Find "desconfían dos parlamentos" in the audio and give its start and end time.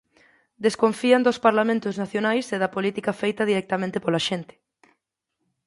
0.65-1.97